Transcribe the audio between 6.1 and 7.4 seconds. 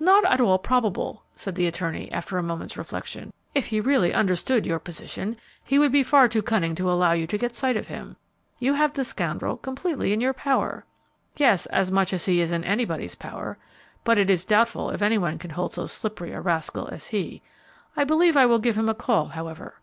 too cunning to allow you to